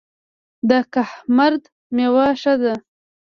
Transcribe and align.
د 0.69 0.71
کهمرد 0.93 1.63
میوه 1.95 2.25
ښه 2.41 2.53
ده 2.61 2.73